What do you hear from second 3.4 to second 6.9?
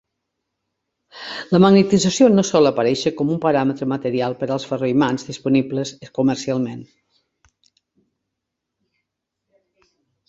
paràmetre material per als ferroimants disponibles comercialment.